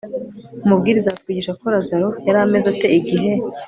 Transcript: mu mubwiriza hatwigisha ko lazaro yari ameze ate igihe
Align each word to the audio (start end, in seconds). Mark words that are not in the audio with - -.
mu 0.65 0.65
mubwiriza 0.69 1.13
hatwigisha 1.13 1.51
ko 1.59 1.65
lazaro 1.73 2.09
yari 2.25 2.39
ameze 2.45 2.67
ate 2.73 2.87
igihe 2.99 3.31